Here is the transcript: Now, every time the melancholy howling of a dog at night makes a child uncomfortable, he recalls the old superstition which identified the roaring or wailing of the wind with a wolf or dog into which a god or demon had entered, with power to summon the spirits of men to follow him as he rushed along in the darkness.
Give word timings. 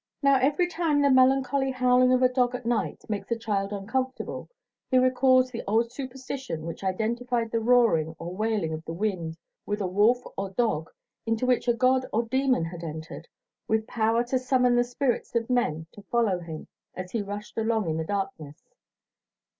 Now, 0.23 0.37
every 0.37 0.65
time 0.65 0.99
the 0.99 1.11
melancholy 1.11 1.69
howling 1.69 2.11
of 2.11 2.23
a 2.23 2.27
dog 2.33 2.55
at 2.55 2.65
night 2.65 3.03
makes 3.07 3.29
a 3.29 3.37
child 3.37 3.71
uncomfortable, 3.71 4.49
he 4.89 4.97
recalls 4.97 5.51
the 5.51 5.61
old 5.67 5.91
superstition 5.91 6.65
which 6.65 6.83
identified 6.83 7.51
the 7.51 7.59
roaring 7.59 8.15
or 8.17 8.35
wailing 8.35 8.73
of 8.73 8.83
the 8.83 8.93
wind 8.95 9.37
with 9.63 9.79
a 9.79 9.85
wolf 9.85 10.23
or 10.35 10.49
dog 10.57 10.89
into 11.27 11.45
which 11.45 11.67
a 11.67 11.75
god 11.75 12.07
or 12.11 12.23
demon 12.23 12.65
had 12.65 12.83
entered, 12.83 13.27
with 13.67 13.85
power 13.85 14.23
to 14.23 14.39
summon 14.39 14.75
the 14.75 14.83
spirits 14.83 15.35
of 15.35 15.51
men 15.51 15.85
to 15.91 16.01
follow 16.09 16.39
him 16.39 16.67
as 16.95 17.11
he 17.11 17.21
rushed 17.21 17.55
along 17.55 17.87
in 17.87 17.97
the 17.97 18.03
darkness. 18.03 18.73